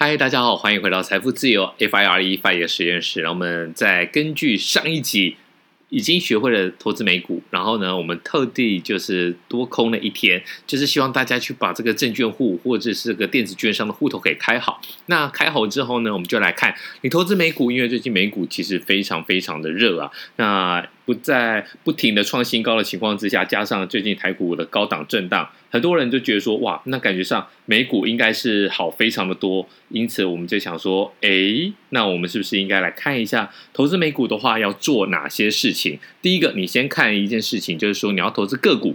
[0.00, 3.20] 嗨，大家好，欢迎回到财富自由 FIRE FIRE 实验室。
[3.20, 5.36] 然后我们再根据上一集
[5.88, 14.80] 已经学会了投资美股，然后呢，我们特地就是多空了一天，就是希望大家去把这个证券户或者是个电子券商的户头给开好。
[15.06, 20.12] 那开好之后呢，我们就来看你投资美股，因为最近美股其实非常非常的热啊。
[20.36, 35.98] 那不在不停的创新高的情况之下，加上最近台股的高档震荡，很多人就觉得说，哇，那感觉上美股应该是好非常的多，因此我们就想说，诶，那我们是不是应该来看一下投资美股的话要做哪些事情？
[36.20, 38.94] 第一个，你先看一件事情，就是说你要投资个股，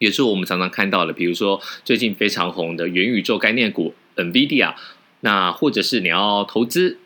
[0.00, 4.74] 也是我们常常看到的，比如说最近非常红的元宇宙概念股 NVIDIA，
[5.20, 6.98] 那或者是你要投资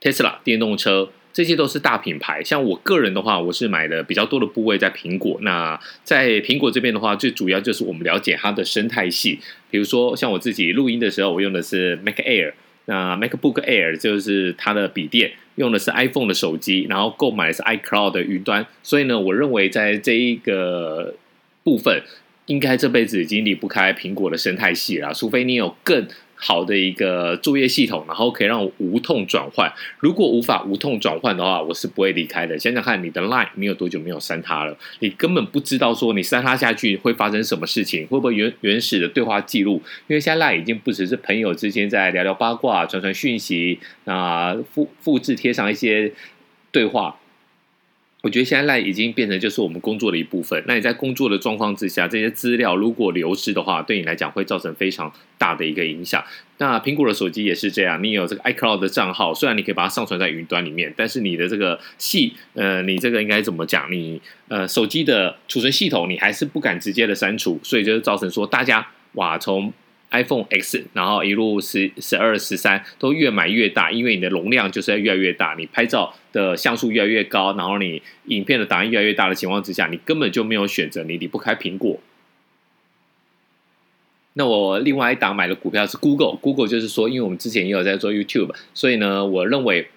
[0.00, 1.10] Tesla 电动车。
[1.38, 5.38] 这些都是大品牌，像我个人的话，我是买的比较多的部位在苹果。
[5.42, 9.38] 那在苹果这边的话，最主要就是我们了解它的生态系。
[9.70, 12.54] 比如说，像我自己录音的时候，我用的是 Mac Air，
[12.86, 18.66] 那 MacBook Air 就是它的笔电，用的是 iPhone 的手机，然后购买的是 iCloud 的云端。
[18.82, 21.14] 所以呢，我认为在这一个
[21.62, 22.02] 部分，
[22.46, 26.04] 应该这辈子已经离不开苹果的生态系了，除非你有更。
[26.38, 29.70] 好的一个作业系统，然后可以让我无痛转换。
[29.98, 32.58] 如果无法无痛转换的话，我是不会离开的。
[32.58, 34.76] 想想看，你的 Line 你有多久没有删它了？
[35.00, 39.82] 你根本不知道说你删它下去会发生什么事情，会不会原原始的对话记录？
[40.06, 46.12] 因为现在 Line 已经不只是朋友之间在聊聊八卦、传传讯息，啊，复复制贴上一些
[46.70, 47.17] 对话。
[48.20, 50.60] 我觉得现在已经变成就是我们工作的一部分。
[50.66, 56.24] 那你在工作的状况之下，这些资料如果流失的话，对你来讲会造成非常大的一个影响。
[56.58, 63.90] 那苹果的手机也是这样，你有这个 iCloud 的账号，虽然你可以把它上传在云端里面，但是你的这个系，呃，你这个应该怎么讲？
[63.92, 69.72] 你呃手机的储存系统，你还是不敢直接的删除，所以就造成说大家哇从。
[70.10, 81.98] iPhone X，然后一路十、十二、十三都越买越大，因为你的容量就是要越来越大，你拍照的像素越来越高，然后你影片的档案越来越大的情况之下，你根本就没有选择，你离不开苹果。
[84.34, 89.88] 那我另外一档买的股票是 Google，Google 就是说，因为我们之前也有在做 YouTube，所以呢，我认为。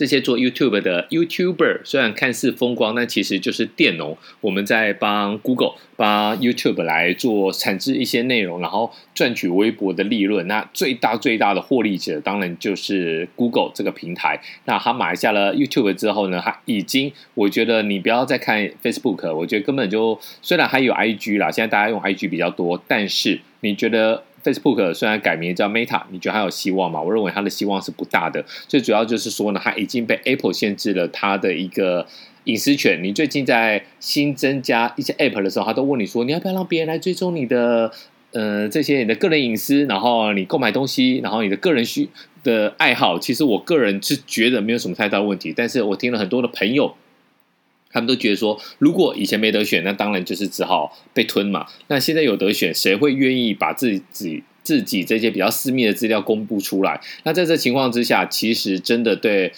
[0.00, 4.16] 这些做 YouTube 的 YouTuber 虽然看似风光，但其实就是佃农。
[4.40, 10.48] 我们在帮 Google、帮 YouTube 来做产制一些内容，然后赚取微薄的利润。
[10.48, 14.40] 那最大最大的获利者，当然就是 Google 这个平台。
[14.64, 27.00] 那他买下了 YouTube 之后呢，他已经，我觉得你不要再看 Facebook，我觉得根本就虽然还有 IG 啦，现在大家用 IG 比较多，但是你觉得？Facebook 虽然改名叫 Meta，你觉得还有希望吗？
[27.00, 28.44] 我认为它的希望是不大的。
[28.68, 32.06] 最主要就是说呢，它已经被 Apple 限制了它的一个
[32.44, 33.02] 隐私权。
[33.02, 37.92] 你最近在新增加一些 App 的时候，他都问你说，你要不要让别人来追踪你的
[38.32, 39.84] 呃这些你的个人隐私？
[39.84, 42.08] 然后你购买东西，然后你的个人需
[42.42, 45.52] 的爱好，其实我个人是觉得没有什么太大问题。
[45.56, 46.94] 但是我听了很多的朋友。
[47.90, 51.66] 他们都觉得说，如果以前没得选，那当然就是只好被吞嘛。
[51.88, 57.00] 那现在有得选，谁会愿意把自己自己这些比较私密的资料公布出来？
[57.24, 59.52] 那在这情况之下，其实真的对。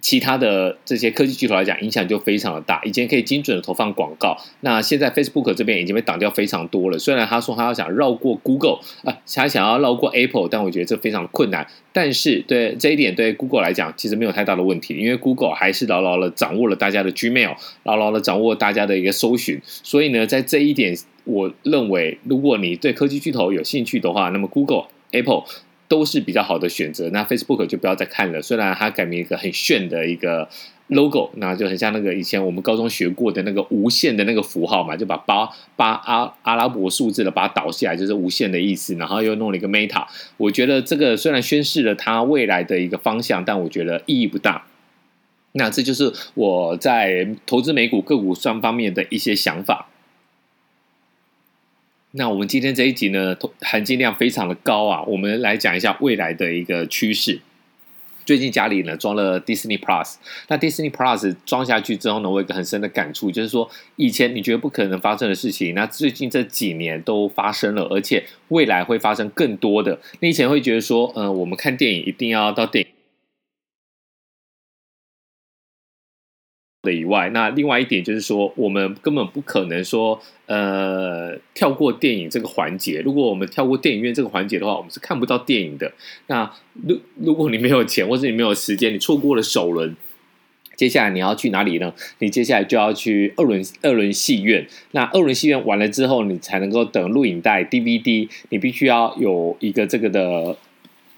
[0.00, 2.80] 其他的这些科技巨头来讲，影响就非常的大。
[2.84, 6.98] 以前可以精准的投放广告，那现在 Facebook 这边已经被挡掉非常多了。
[6.98, 11.66] 虽然他说他要想绕过 Google 啊，他想要绕过 Apple，但我觉得这非常困难。
[11.92, 19.60] 但是对这一点，对 Google 来讲，其实没有太大的问题，因为 Google 还是牢牢的掌握了大家的 Gmail，牢牢的掌握大家的一个搜寻。
[19.64, 25.44] 所以呢，在这一点，我认为如果你对科技巨头有兴趣的话，那么 Google、Apple。
[25.88, 28.40] 都是比较好的选择，那 Facebook 就不要再看了。
[28.42, 30.46] 虽然它改名一个很炫的一个
[30.88, 38.94] logo，那就很像那个以前我们高中学过的那个无限的那个符号嘛，就把八八阿阿拉伯数字的把它倒下来，就是无限的意思。
[38.96, 40.06] 然后又弄了一个 Meta，
[40.36, 44.66] 我觉得这个虽然宣示了它未来的一个方向，但我觉得意义不大。
[45.52, 49.88] 那这就是我在投资美股个股双方面的一些想法。
[52.12, 55.02] 那我们今天这一集呢，含金量非常的高啊！
[55.02, 57.38] 我们来讲一下未来的一个趋势。
[58.24, 60.14] 最近家里呢装了 Disney Plus，
[60.48, 69.98] 那 Disney Plus 装下去之后呢，我有一个很深的感触，就是说以前你觉得不可能发生的事情，那最近这几年都发生了，而且未来会发生更多的。
[70.20, 72.90] 你以前会觉得说，嗯、呃，我们看电影一定要到电影。
[76.92, 83.00] 以外，那另外一点就是说，我们根本不可能说，呃，跳过电影这个环节。
[83.00, 85.92] 如果我们跳过电影院这个环节的话，我们是看不到电影的。
[86.26, 86.50] 那
[86.86, 89.96] 如如果你没有钱，或者你没有时间，你错过了首轮，
[90.76, 91.92] 接下来你要去哪里呢？
[92.20, 94.66] 你接下来就要去二轮二轮戏院。
[94.92, 98.28] 那二轮戏院完了之后，你才能够等录影带 DVD。
[98.50, 100.56] 你必须要有一个这个的。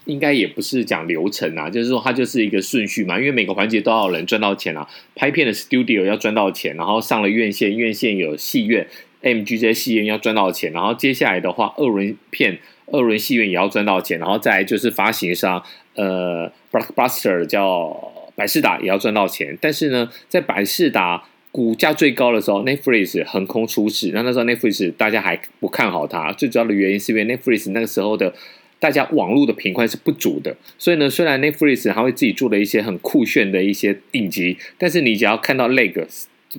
[0.05, 4.87] 应该也不是讲流程啊，就是说它就是一个顺序嘛，因为每个环节都要有人赚到钱啊。
[5.15, 8.87] 拍片的 studio 要赚到钱，然后上了院线，院线有戏院
[9.21, 12.57] ，MG 这些戏院要赚到钱，然后接下来的话，二轮片、
[12.87, 15.63] 二轮戏院也要赚到钱，然后再来就是发行商，
[15.93, 19.55] 呃，Blockbuster 叫百视达也要赚到钱。
[19.61, 28.33] 但是呢，在百视达股价最高的时候，Netflix 横空出世，那那时候 Netflix 大家还不看好它，最主要的原因是因为 Netflix 那个时候的。
[28.81, 36.03] 大家网络的频宽是不足的，所以呢，虽然 Netflix 还会自己做了一些很酷炫的一些影集，但是你只要看到 leg，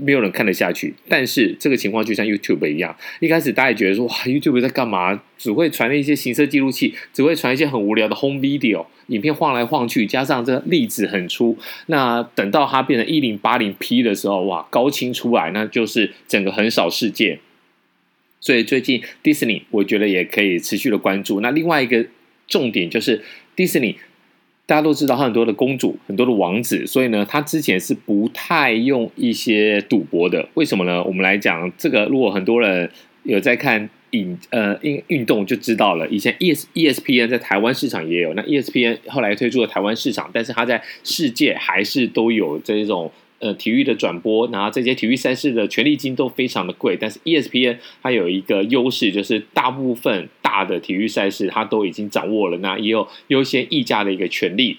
[0.00, 0.94] 没有人看得下去。
[1.08, 5.20] 但是这个情况就像 YouTube 一样，一开始大家也觉得说，哇，YouTube 在干嘛？
[5.36, 11.58] 只会传一些行车记录器，只会传一些很无聊的 Home Video，影片晃来晃去，加上这个粒子很粗。
[11.86, 17.40] 那等到它变成一零八零 P 的时候，哇，高清出来，那就是整个横扫世界。
[18.42, 21.40] 所以最近迪士尼，我觉得也可以持续的关注。
[21.40, 22.04] 那另外一个
[22.48, 23.22] 重点就是
[23.54, 23.96] 迪士尼，
[24.66, 30.48] 大家都知道很多的公主，很多的王子，所以呢，他之前是不太用一些赌博的。
[30.54, 31.04] 为什么呢？
[31.04, 32.90] 我们来讲这个，如果很多人
[33.22, 36.08] 有在看影呃运运动，就知道了。
[36.08, 43.12] 以前 ES ESPN 在台湾市场也有，那 ESPN 后来推出了台湾市场，但是它在世界还是都有这种。
[43.42, 54.78] 呃，体育的转播，然后这些体育赛事的权利金都非常的贵，但是 ESPN 它有一个优势，就是大部分大的体育赛事它都已经掌握了，那也有优先议价的一个权利，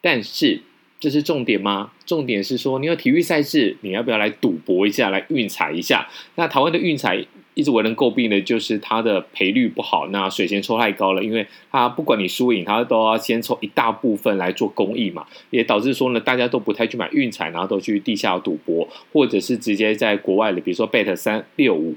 [0.00, 0.60] 但是。
[1.00, 1.90] 这是重点吗？
[2.06, 6.08] 重点是说，你有体育赛事，你要不要来赌博一下，来运彩一下？
[6.36, 21.96] 那台湾的运彩一直为人诟病的就是它的赔率不好，那水钱抽太高了，因为它不管你输赢，它都要先抽一大部分来做公益嘛，也导致说呢，大家都不太去买运彩，然后都去地下赌博，或者是直接在国外的，比如说 Bet 三六五。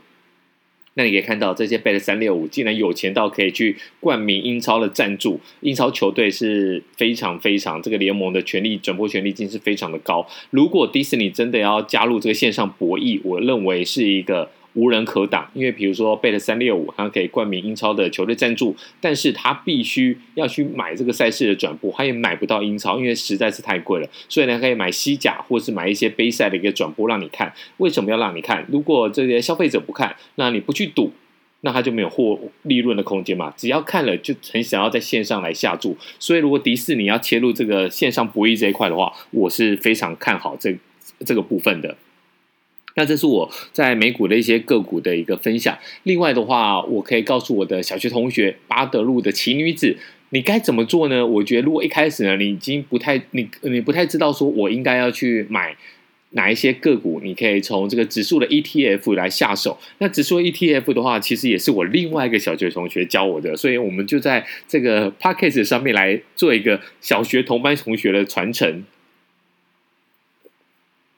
[0.98, 10.28] 那你可以看到，这些 Bet 三六五竟然有钱到可以去冠名英超的赞助，英超球队是非常非常这个联盟的权利转播权利金是非常的高。
[10.50, 14.50] 如果迪士尼真的要加入这个线上博弈，我认为是一个。
[14.76, 24.08] 无人可挡，因为比如说贝特三六五，它可以冠名英超的球队赞助，但是他必须要去买这个赛事的转播，他也买不到英超，因为实在是太贵了。
[24.30, 27.52] 所以呢，可以买西甲，或是买一些杯赛的一个转播让你看。
[27.78, 28.66] 为什么要让你看？
[28.70, 31.12] 如果这些消费者不看，那你不去赌，
[31.62, 33.54] 那他就没有获利润的空间嘛。
[33.56, 35.98] 只要看了，就很想要在线上来下注。
[36.20, 40.78] 所以，如果迪士尼要切入这个线上博弈这一块的话，我是非常看好这
[41.26, 41.96] 这个部分的。
[42.96, 45.78] 那这是我在美股的一些个股的一个分享。
[46.04, 49.98] 另外的话，我可以告诉我的小学同学八德路的奇女子，
[50.30, 51.26] 你该怎么做呢？
[51.26, 55.76] 我觉得如果一开始呢，你已经不太你你不太知道说我应该要去买
[56.32, 59.78] 哪一些个股，你可以从这个指数的 ETF 来下手。
[60.00, 68.84] 那指数 ETF 的话，其实也是我另外一个小学同学教我的，所以我们就在这个 Podcast 上面来做一个小学同班同学的传承。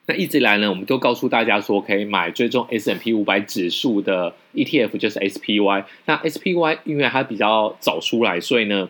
[0.10, 5.84] 那一直以来呢，我们都告诉大家说，可以买追踪 S&P 五百指数的 ETF，就是 SPY。
[6.06, 8.90] 那 SPY 因为它比较早出来，所以呢，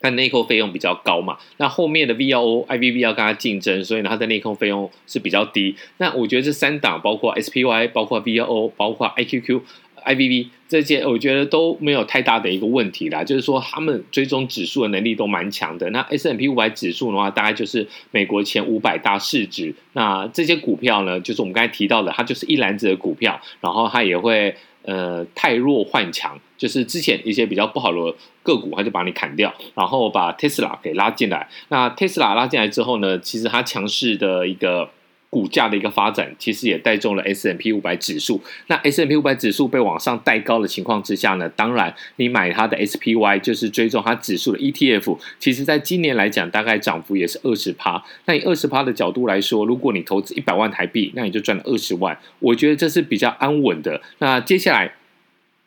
[0.00, 1.38] 它内扣费用比较高嘛。
[1.58, 5.76] 那后面的 VOO、IVV 要跟它竞争，所以呢，它的内扣费用是比较低。
[5.98, 9.60] 那我觉得这三档，包括 SPY、包括 V O，、包括 IQQ。
[10.06, 15.90] IVV 这些我觉得都没有太大的一个问题啦，就是说他们追踪指数的能力都蛮强的。
[15.90, 19.74] 那 S&P 五百指数的话，大概就是美国前五百大市值。
[19.92, 31.48] 那这些股票呢，就是我们刚才提到的，它就是一篮子的股票，然后它也会呃汰弱换强，就是之前一些比较不好的个股，它就把你砍掉，然后把 Tesla 给拉进来。
[31.68, 34.88] 那 Tesla 拉进来之后呢，其实它强势的一个。
[35.28, 38.40] 股价的一个发展，其实也带动了 S M P 五百指数。
[38.68, 48.02] 那 S M P 五百指数被往上带高的情况之下呢，当然你买它的 SPY，就是追踪它指数的 ETF，其实在今年来讲，大概涨幅也是二十趴。
[48.24, 52.18] 那以二十趴的角度来说，如果你投资一百万台币，那你就赚了二十万。
[52.38, 54.00] 我觉得这是比较安稳的。
[54.18, 54.92] 那接下来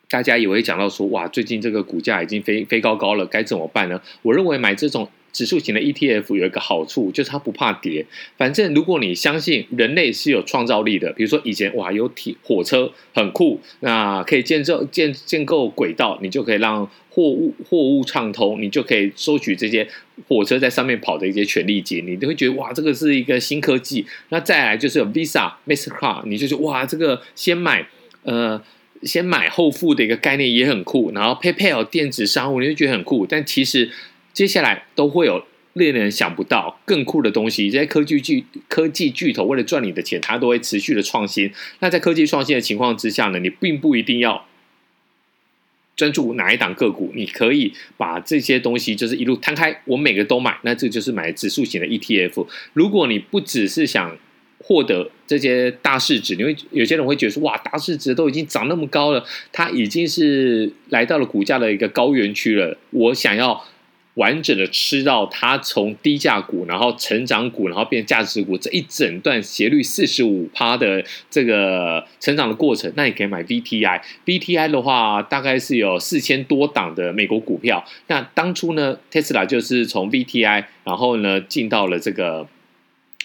[0.10, 4.01] 大家也会讲到说，哇，最近这个股价已经飞飞高高了，该怎么办呢？
[4.24, 5.10] 我认为买这种。
[5.31, 8.05] 指数型的 ETF 有一个好处，就是它不怕跌。
[8.38, 19.88] 反正如果你相信人类是有创造力的，比如说以前哇有铁火车很酷，那可以建造建建构轨道，你就可以让货物货物畅通，你就可以收取这些
[20.27, 24.05] 火车在上面跑的一些权利金，你都会觉得哇这个是一个新科技。
[24.29, 27.88] 那再来就是有 Visa、Mastercard，你就觉得哇这个先买
[28.24, 28.62] 呃
[29.03, 31.12] 先买后付的一个概念也很酷。
[31.13, 33.89] 然后 PayPal 电子商务，你就觉得很酷，但其实。
[34.39, 35.43] 接下来都会有
[35.74, 37.69] 令人想不到更酷的东西。
[37.69, 41.51] 这些科技巨科技巨头为了赚你的钱，它都会持续的创新。
[41.79, 44.46] 那在科技创新的情况之下呢，你并不一定要
[45.98, 52.48] 专注哪一档个股，你可以把这些东西就是一路摊开，我每个都买，那这就是买指数型的 ETF。
[52.72, 54.17] 如果你不只是想
[54.60, 63.65] 获得这些大市值，你会有些人会觉得说，哇，大市值都已经涨那么高了，它已经是来到了股价的一个高原区了，我想要。
[64.19, 74.01] 完整的吃到它从低价股，然后成长股，然后变价值股这一整段斜率四十五趴的这个成长的过程，那你可以买 VTI。
[74.25, 77.85] VTI 的话，大概是有四千多档的美国股票。
[78.07, 82.45] 那当初呢，Tesla 就是从 VTI，然后呢进到了这个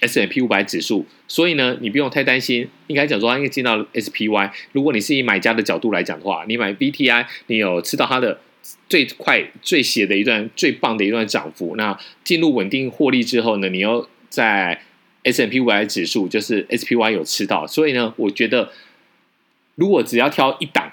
[0.01, 2.69] S M P 五百指数，所以呢，你不用太担心。
[2.87, 4.51] 应该讲说，它应该进到 SPY。
[4.71, 8.39] 如果你是以买家的角度来讲的话，你买 VTI，你有吃到它的。
[8.89, 14.81] 最快最斜的一段最棒的一段涨幅，那进入稳定获利之后呢，你又在
[15.25, 18.71] S&P 五百指数就是 SPY 有吃到，所以呢，我觉得
[19.75, 20.93] 如果只要挑一档，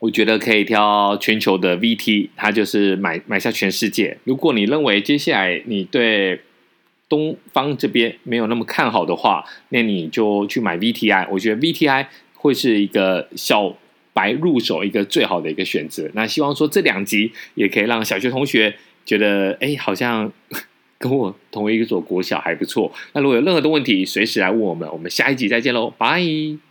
[0.00, 4.18] 我觉得可以挑全球的 VT，它就是买买下全世界。
[4.24, 6.40] 如果你认为接下来你对
[7.08, 13.76] 东方这边没有那么看好的话，那你就去买 VTI，我觉得 VTI 会是一个小
[14.16, 16.08] 白入手一个最好的一个选择。
[16.14, 20.32] 那希望说这两集也可以让小学同学觉得，哎，好像
[20.96, 22.90] 跟我同一所国小还不错。
[23.12, 24.88] 那如果有任何的问题，随时来问我们。
[24.90, 26.65] 我们下一集再见喽，拜。